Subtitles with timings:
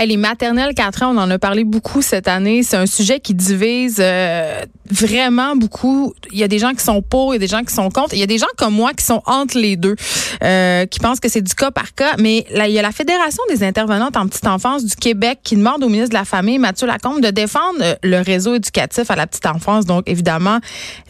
[0.00, 2.62] Hey, les maternelles 4 ans, on en a parlé beaucoup cette année.
[2.62, 6.14] C'est un sujet qui divise euh, vraiment beaucoup.
[6.32, 7.90] Il y a des gens qui sont pour, il y a des gens qui sont
[7.90, 8.14] contre.
[8.14, 9.96] Il y a des gens comme moi qui sont entre les deux,
[10.42, 12.14] euh, qui pensent que c'est du cas par cas.
[12.18, 15.84] Mais il y a la Fédération des intervenantes en petite enfance du Québec qui demande
[15.84, 19.26] au ministre de la Famille, Mathieu Lacombe, de défendre euh, le réseau éducatif à la
[19.26, 19.84] petite enfance.
[19.84, 20.60] Donc, évidemment,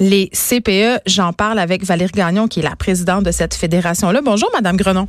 [0.01, 1.03] les CPE.
[1.07, 4.21] J'en parle avec Valérie Gagnon, qui est la présidente de cette fédération-là.
[4.21, 5.07] Bonjour, Madame Grenon.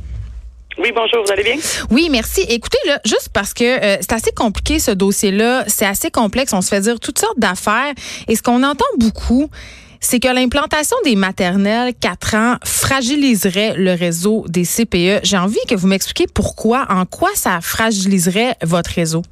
[0.78, 1.56] Oui, bonjour, vous allez bien?
[1.90, 2.42] Oui, merci.
[2.48, 6.62] Écoutez, là, juste parce que euh, c'est assez compliqué ce dossier-là, c'est assez complexe, on
[6.62, 7.92] se fait dire toutes sortes d'affaires.
[8.28, 9.50] Et ce qu'on entend beaucoup,
[10.00, 15.20] c'est que l'implantation des maternelles 4 ans fragiliserait le réseau des CPE.
[15.24, 19.22] J'ai envie que vous m'expliquiez pourquoi, en quoi ça fragiliserait votre réseau.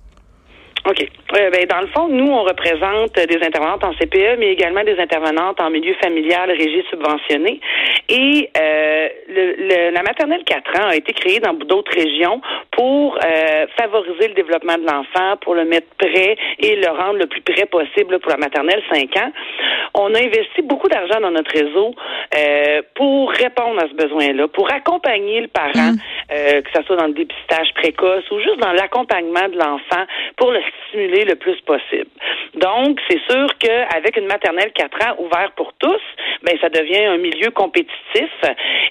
[0.86, 1.02] OK.
[1.36, 4.98] Euh, ben, dans le fond, nous, on représente des intervenantes en CPE, mais également des
[4.98, 7.60] intervenantes en milieu familial, régie subventionné.
[8.08, 12.40] Et euh, le, la maternelle 4 ans a été créée dans d'autres régions
[12.72, 17.26] pour euh, favoriser le développement de l'enfant, pour le mettre prêt et le rendre le
[17.26, 19.32] plus près possible pour la maternelle 5 ans.
[19.94, 21.94] On a investi beaucoup d'argent dans notre réseau
[22.36, 25.98] euh, pour répondre à ce besoin-là, pour accompagner le parent, mm.
[26.32, 30.04] euh, que ce soit dans le dépistage précoce ou juste dans l'accompagnement de l'enfant
[30.36, 32.10] pour le stimuler le plus possible.
[32.54, 36.02] Donc, c'est sûr qu'avec une maternelle 4 ans ouverte pour tous,
[36.42, 38.30] ben ça devient un milieu compétitif.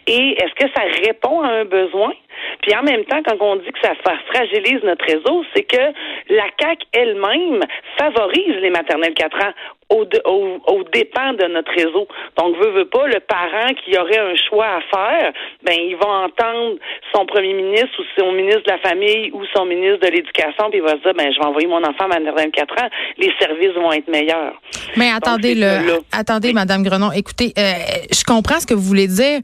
[0.07, 2.13] Et est-ce que ça répond à un besoin?
[2.61, 3.93] Puis en même temps, quand on dit que ça
[4.33, 5.93] fragilise notre réseau, c'est que
[6.29, 7.63] la CAC elle-même
[7.97, 9.53] favorise les maternelles 4 ans
[9.89, 12.07] au, au, au, dépend de notre réseau.
[12.37, 15.33] Donc, veut, veut pas, le parent qui aurait un choix à faire,
[15.63, 16.77] ben, il va entendre
[17.13, 20.79] son premier ministre ou son ministre de la Famille ou son ministre de l'Éducation, puis
[20.79, 23.73] il va se dire, ben, je vais envoyer mon enfant à 24 ans, les services
[23.75, 24.53] vont être meilleurs.
[24.95, 27.73] Mais attendez, le, attendez, Madame Grenon, écoutez, euh,
[28.11, 29.39] je comprends ce que vous voulez dire.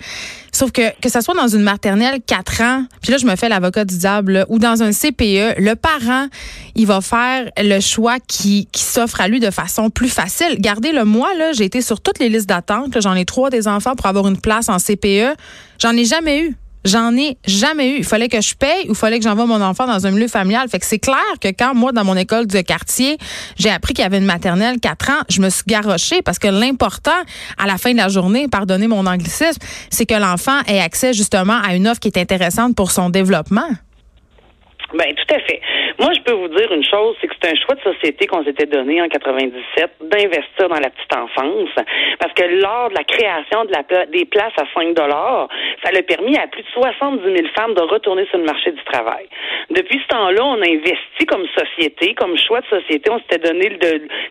[0.52, 3.50] Sauf que que ça soit dans une maternelle 4 ans, puis là je me fais
[3.50, 6.28] l'avocat du diable, ou dans un CPE, le parent,
[6.76, 10.35] il va faire le choix qui, qui s'offre à lui de façon plus facile.
[10.60, 13.00] Gardez-le moi, là, j'ai été sur toutes les listes d'attente.
[13.00, 15.36] J'en ai trois des enfants pour avoir une place en CPE.
[15.80, 16.56] J'en ai jamais eu.
[16.86, 17.98] J'en ai jamais eu.
[17.98, 20.28] Il fallait que je paye ou il fallait que j'envoie mon enfant dans un milieu
[20.28, 20.70] familial.
[20.70, 23.18] Fait que c'est clair que quand moi, dans mon école de quartier,
[23.58, 26.48] j'ai appris qu'il y avait une maternelle 4 ans, je me suis garochée parce que
[26.48, 27.12] l'important,
[27.58, 29.60] à la fin de la journée, pardonnez mon anglicisme,
[29.90, 33.68] c'est que l'enfant ait accès justement à une offre qui est intéressante pour son développement.
[34.96, 35.60] Ben tout à fait.
[36.00, 38.44] Moi, je peux vous dire une chose, c'est que c'est un choix de société qu'on
[38.46, 41.70] s'était donné en 97 d'investir dans la petite enfance,
[42.20, 45.50] parce que lors de la création de la, des places à 5 dollars,
[45.84, 48.84] ça a permis à plus de 70 000 femmes de retourner sur le marché du
[48.86, 49.28] travail.
[49.70, 53.78] Depuis ce temps-là, on a investi comme société, comme choix de société, on s'était donné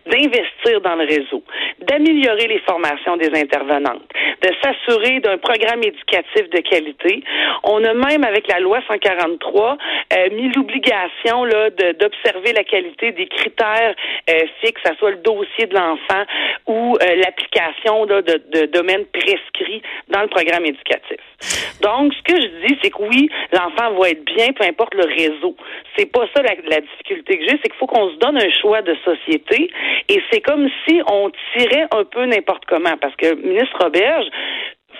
[0.07, 1.43] d'investir dans le réseau,
[1.81, 4.09] d'améliorer les formations des intervenantes,
[4.41, 7.23] de s'assurer d'un programme éducatif de qualité.
[7.63, 9.77] On a même, avec la loi 143,
[10.13, 13.95] euh, mis l'obligation là d'observer la qualité des critères
[14.29, 16.23] euh, fixes, que ce soit le dossier de l'enfant
[16.67, 21.17] ou euh, l'application de, de domaines prescrits dans le programme éducatif.
[21.81, 25.05] Donc, ce que je dis, c'est que oui, l'enfant va être bien, peu importe le
[25.05, 25.55] réseau.
[25.97, 28.51] C'est pas ça la, la difficulté que j'ai, c'est qu'il faut qu'on se donne un
[28.61, 29.69] choix de société
[30.09, 34.27] et c'est comme si on tirait un peu n'importe comment parce que ministre Roberge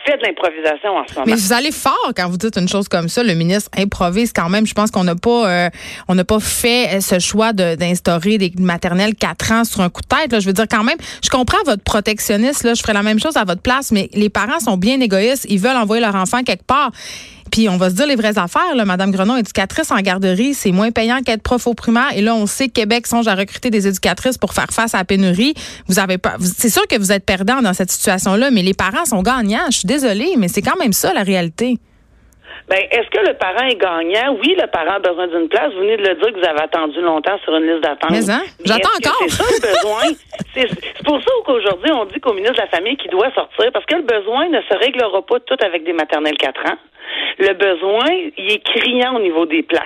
[0.05, 1.25] fait de l'improvisation en.
[1.25, 3.23] Mais vous allez fort quand vous dites une chose comme ça.
[3.23, 4.65] Le ministre improvise quand même.
[4.65, 5.69] Je pense qu'on n'a pas, euh,
[6.07, 10.07] on n'a pas fait ce choix d'instaurer des maternelles 4 ans sur un coup de
[10.07, 10.31] tête.
[10.31, 10.39] Là.
[10.39, 12.63] Je veux dire quand même, je comprends votre protectionniste.
[12.63, 15.45] Là, je ferais la même chose à votre place, mais les parents sont bien égoïstes.
[15.49, 16.91] Ils veulent envoyer leur enfant quelque part.
[17.55, 18.75] Puis on va se dire les vraies affaires.
[18.75, 18.83] Là.
[18.83, 22.09] Madame Grenon, éducatrice en garderie, c'est moins payant qu'être prof au primaire.
[22.13, 24.97] Et là, on sait que Québec songe à recruter des éducatrices pour faire face à
[24.97, 25.53] la pénurie.
[25.87, 26.35] Vous avez pas.
[26.41, 29.67] C'est sûr que vous êtes perdant dans cette situation-là, mais les parents sont gagnants.
[29.71, 31.77] Je suis désolée, mais c'est quand même ça la réalité.
[32.67, 34.35] Ben, est-ce que le parent est gagnant?
[34.41, 35.71] Oui, le parent a besoin d'une place.
[35.71, 38.11] Vous venez de le dire que vous avez attendu longtemps sur une liste d'attente.
[38.11, 38.43] Mais, hein?
[38.65, 39.21] J'attends encore.
[39.29, 40.03] C'est ça le besoin?
[40.53, 43.85] c'est pour ça qu'aujourd'hui, on dit qu'au ministre de la Famille qu'il doit sortir parce
[43.85, 46.77] que le besoin ne se réglera pas tout avec des maternelles 4 ans.
[47.39, 48.05] Le besoin,
[48.37, 49.83] il est criant au niveau des places.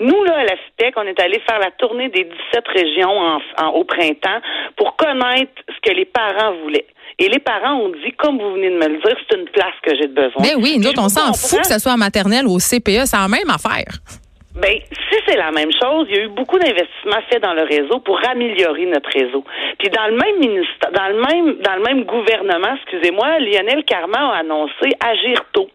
[0.00, 3.68] Nous, là, à la FIPEC, on est allé faire la tournée des 17 régions en,
[3.70, 4.40] au printemps
[4.76, 6.86] pour connaître ce que les parents voulaient.
[7.18, 9.74] Et les parents ont dit, comme vous venez de me le dire, c'est une place
[9.82, 10.42] que j'ai besoin.
[10.42, 13.06] Mais ben oui, nous on s'en fout que ce soit en maternelle ou au CPE,
[13.06, 14.00] c'est la même affaire.
[14.54, 14.78] Ben,
[15.10, 17.98] si c'est la même chose, il y a eu beaucoup d'investissements faits dans le réseau
[17.98, 19.42] pour améliorer notre réseau.
[19.80, 24.30] Puis dans le même ministère, dans le même, dans le même gouvernement, excusez-moi, Lionel Carman
[24.30, 25.68] a annoncé agir tôt.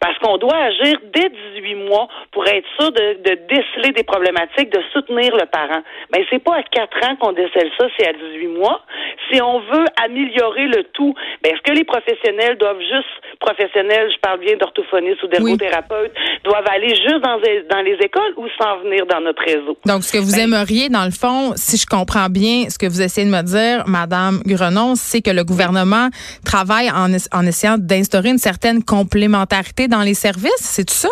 [0.00, 4.68] Parce qu'on doit agir dès 18 mois pour être sûr de, de déceler des problématiques,
[4.68, 5.80] de soutenir le parent.
[6.10, 8.82] Ben, c'est pas à 4 ans qu'on décèle ça, c'est à 18 mois.
[9.30, 14.20] Si on veut améliorer le tout, ben, est-ce que les professionnels doivent juste, professionnels, je
[14.20, 16.12] parle bien d'orthophonistes ou d'ergothérapeutes,
[16.44, 17.38] doivent aller juste dans,
[17.70, 19.78] dans les écoles ou s'en venir dans notre réseau?
[19.86, 22.86] Donc, ce que vous ben, aimeriez, dans le fond, si je comprends bien ce que
[22.86, 26.08] vous essayez de me dire, Madame Grenon, c'est que le gouvernement
[26.44, 30.50] travaille en, en essayant d'instaurer une certaine complémentarité dans les services.
[30.58, 31.08] C'est tout ça?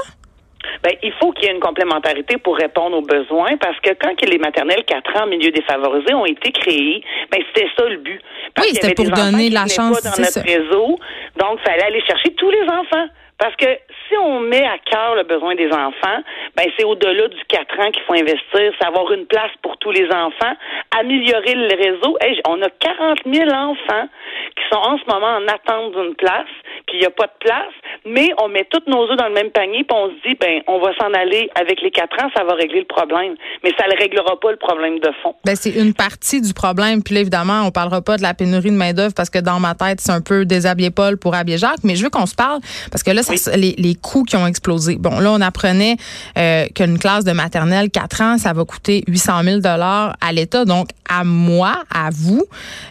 [0.84, 4.14] Ben, il faut qu'il y ait une complémentarité pour répondre aux besoins parce que quand
[4.20, 7.02] les maternelles 4 ans en milieu défavorisé ont été créées,
[7.32, 8.20] ben, c'était ça le but.
[8.60, 10.02] oui, c'était pour donner la chance.
[10.02, 10.98] Pas dans notre réseau,
[11.40, 13.06] donc il fallait aller chercher tous les enfants.
[13.44, 13.66] Parce que
[14.08, 16.22] si on met à cœur le besoin des enfants,
[16.56, 19.90] ben c'est au-delà du 4 ans qu'il faut investir, c'est avoir une place pour tous
[19.90, 20.54] les enfants,
[20.98, 22.16] améliorer le réseau.
[22.48, 24.08] on a 40 000 enfants
[24.56, 26.48] qui sont en ce moment en attente d'une place,
[26.86, 27.74] puis il n'y a pas de place,
[28.06, 30.62] mais on met tous nos œufs dans le même panier, puis on se dit, ben
[30.66, 33.34] on va s'en aller avec les 4 ans, ça va régler le problème.
[33.62, 35.34] Mais ça ne réglera pas le problème de fond.
[35.44, 37.02] Ben, c'est une partie du problème.
[37.02, 39.74] Puis là, évidemment, on parlera pas de la pénurie de main-d'œuvre parce que dans ma
[39.74, 42.60] tête, c'est un peu déshabiller Paul pour habiller Jacques, mais je veux qu'on se parle
[42.90, 43.22] parce que là,
[43.56, 44.96] les, les, coûts qui ont explosé.
[44.96, 45.96] Bon, là, on apprenait
[46.38, 50.64] euh, qu'une classe de maternelle 4 ans, ça va coûter 800 000 dollars à l'État.
[50.64, 52.44] Donc, à moi, à vous,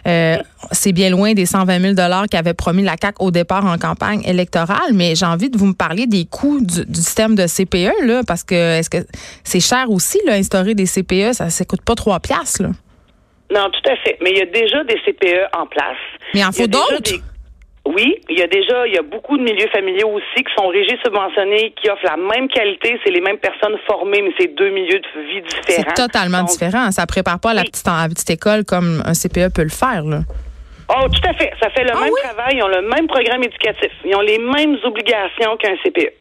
[0.06, 0.36] euh,
[0.72, 4.22] c'est bien loin des 120 000 dollars qu'avait promis la CAC au départ en campagne
[4.24, 4.92] électorale.
[4.94, 8.44] Mais j'ai envie de vous me parler des coûts du, système de CPE là, parce
[8.44, 8.98] que est-ce que
[9.42, 12.70] c'est cher aussi là, instaurer des CPE, ça ne coûte pas 3 piastres là.
[13.52, 14.18] Non, tout à fait.
[14.22, 15.96] Mais il y a déjà des CPE en place.
[16.32, 17.12] Mais il en faut d'autres.
[17.86, 20.68] Oui, il y a déjà, il y a beaucoup de milieux familiaux aussi qui sont
[20.68, 24.70] régis subventionnés, qui offrent la même qualité, c'est les mêmes personnes formées, mais c'est deux
[24.70, 25.84] milieux de vie différents.
[25.88, 26.90] C'est totalement différent.
[26.90, 30.02] Ça prépare pas à la petite, la petite école comme un CPE peut le faire,
[30.04, 30.20] là.
[30.88, 31.50] Oh, tout à fait.
[31.62, 32.56] Ça fait le ah même travail.
[32.56, 33.90] Ils ont le même programme éducatif.
[34.04, 36.12] Ils ont les mêmes obligations qu'un CPE.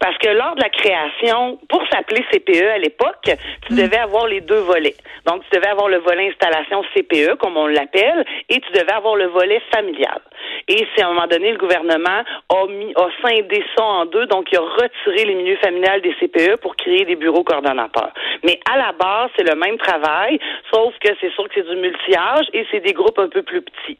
[0.00, 3.30] Parce que lors de la création, pour s'appeler CPE à l'époque,
[3.66, 3.76] tu hmm.
[3.76, 4.96] devais avoir les deux volets.
[5.26, 9.16] Donc, tu devais avoir le volet installation CPE, comme on l'appelle, et tu devais avoir
[9.16, 10.20] le volet familial.
[10.68, 14.26] Et c'est à un moment donné, le gouvernement a, mis, a scindé ça en deux,
[14.26, 18.12] donc il a retiré les milieux familiales des CPE pour créer des bureaux coordonnateurs.
[18.44, 20.38] Mais à la base, c'est le même travail,
[20.72, 23.62] sauf que c'est sûr que c'est du multi-âge et c'est des groupes un peu plus
[23.62, 23.98] petits.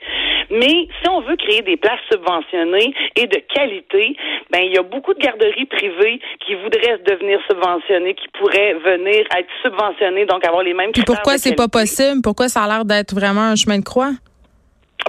[0.51, 4.17] Mais si on veut créer des places subventionnées et de qualité,
[4.51, 9.27] ben il y a beaucoup de garderies privées qui voudraient devenir subventionnées, qui pourraient venir
[9.37, 10.93] être subventionnées, donc avoir les mêmes.
[10.93, 12.21] Puis pourquoi c'est pas possible?
[12.23, 14.13] Pourquoi ça a l'air d'être vraiment un chemin de croix?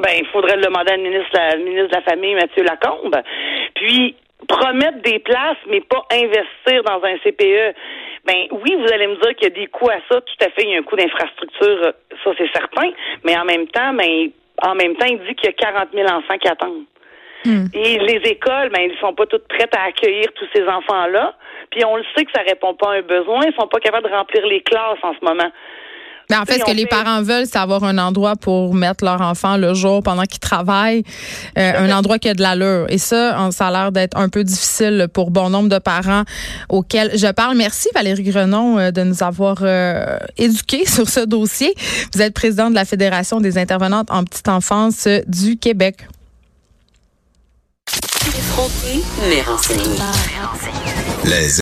[0.01, 3.17] Ben, il faudrait le demander à ministre, ministre de la Famille, Mathieu Lacombe.
[3.75, 4.15] Puis,
[4.47, 7.75] promettre des places, mais pas investir dans un CPE.
[8.25, 10.21] Ben oui, vous allez me dire qu'il y a des coûts à ça.
[10.21, 11.93] Tout à fait, il y a un coût d'infrastructure,
[12.23, 12.91] ça c'est certain.
[13.23, 14.29] Mais en même temps, ben,
[14.61, 16.85] en même temps, il dit qu'il y a 40 000 enfants qui attendent.
[17.45, 17.65] Hmm.
[17.73, 21.35] Et les écoles, ben, ils sont pas toutes prêtes à accueillir tous ces enfants-là.
[21.71, 23.41] Puis on le sait que ça répond pas à un besoin.
[23.45, 25.49] Ils sont pas capables de remplir les classes en ce moment.
[26.29, 29.19] Mais en fait, ce que les parents veulent, c'est avoir un endroit pour mettre leur
[29.19, 31.03] enfant le jour pendant qu'ils travaillent,
[31.57, 32.85] euh, un endroit qui a de l'allure.
[32.89, 36.23] Et ça, ça a l'air d'être un peu difficile pour bon nombre de parents
[36.69, 37.57] auxquels je parle.
[37.57, 41.73] Merci Valérie Grenon euh, de nous avoir euh, éduqués sur ce dossier.
[42.13, 45.95] Vous êtes présidente de la Fédération des intervenantes en petite enfance du Québec.
[51.25, 51.49] Les